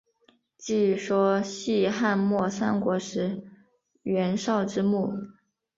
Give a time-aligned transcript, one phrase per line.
[0.57, 3.43] 据说系汉末三国时
[4.01, 5.13] 袁绍之墓。